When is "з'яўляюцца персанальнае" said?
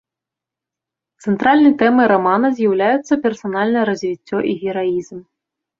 2.57-3.83